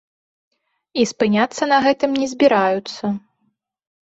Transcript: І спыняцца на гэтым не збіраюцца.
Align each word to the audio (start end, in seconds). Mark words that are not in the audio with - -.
І 1.01 1.05
спыняцца 1.11 1.63
на 1.73 1.77
гэтым 1.85 2.17
не 2.23 2.27
збіраюцца. 2.33 3.03